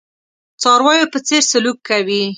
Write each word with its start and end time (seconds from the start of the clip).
څارویو 0.61 1.11
په 1.13 1.19
څېر 1.27 1.41
سلوک 1.51 1.77
کوي. 1.89 2.23